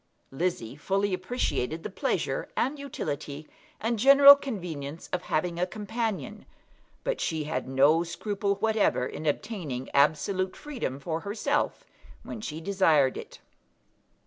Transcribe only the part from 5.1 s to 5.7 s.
of having a